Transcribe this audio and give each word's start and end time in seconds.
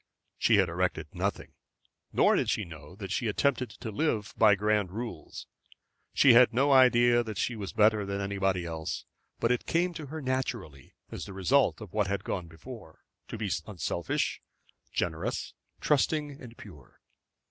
She 0.39 0.55
had 0.55 0.67
erected 0.67 1.13
nothing. 1.13 1.53
Nor 2.11 2.35
did 2.35 2.49
she 2.49 2.65
know 2.65 2.95
that 2.95 3.11
she 3.11 3.27
attempted 3.27 3.69
to 3.69 3.91
live 3.91 4.33
by 4.35 4.55
grand 4.55 4.89
rules. 4.91 5.45
She 6.11 6.33
had 6.33 6.51
no 6.55 6.71
idea 6.71 7.21
that 7.21 7.37
she 7.37 7.55
was 7.55 7.71
better 7.71 8.03
than 8.03 8.19
anybody 8.19 8.65
else; 8.65 9.05
but 9.39 9.51
it 9.51 9.67
came 9.67 9.93
to 9.93 10.07
her 10.07 10.19
naturally 10.19 10.95
as 11.11 11.25
the 11.25 11.33
result 11.33 11.81
of 11.81 11.93
what 11.93 12.07
had 12.07 12.23
gone 12.23 12.47
before, 12.47 13.03
to 13.27 13.37
be 13.37 13.51
unselfish, 13.67 14.41
generous, 14.91 15.53
trusting, 15.81 16.31
and 16.41 16.57
pure. 16.57 16.99